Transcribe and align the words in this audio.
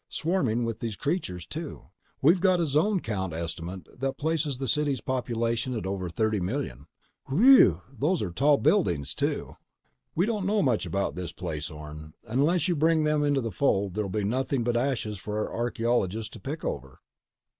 Swarming 0.09 0.65
with 0.65 0.79
these 0.79 0.95
creatures, 0.95 1.45
too. 1.45 1.83
We've 2.23 2.41
got 2.41 2.59
a 2.59 2.65
zone 2.65 3.01
count 3.01 3.33
estimate 3.33 3.87
that 3.99 4.17
places 4.17 4.57
the 4.57 4.67
city's 4.67 4.99
population 4.99 5.75
at 5.77 5.85
over 5.85 6.09
thirty 6.09 6.39
million." 6.39 6.87
"Whee 7.29 7.45
ew! 7.57 7.81
Those 7.99 8.23
are 8.23 8.31
tall 8.31 8.57
buildings, 8.57 9.13
too." 9.13 9.57
"We 10.15 10.25
don't 10.25 10.47
know 10.47 10.63
much 10.63 10.87
about 10.87 11.13
this 11.13 11.33
place, 11.33 11.69
Orne. 11.69 12.15
And 12.23 12.39
unless 12.39 12.67
you 12.67 12.75
bring 12.75 13.03
them 13.03 13.23
into 13.23 13.41
the 13.41 13.51
fold, 13.51 13.93
there'll 13.93 14.09
be 14.09 14.23
nothing 14.23 14.63
but 14.63 14.75
ashes 14.75 15.19
for 15.19 15.37
our 15.37 15.55
archaeologists 15.55 16.31
to 16.31 16.39
pick 16.39 16.65
over." 16.65 16.99